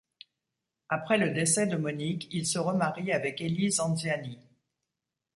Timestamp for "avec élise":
3.13-3.79